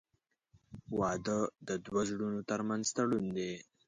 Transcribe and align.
•واده 0.99 1.37
د 1.67 1.69
دوه 1.85 2.01
زړونو 2.09 2.41
تر 2.49 2.59
منځ 2.69 2.85
تړون 2.95 3.25
دی. 3.37 3.53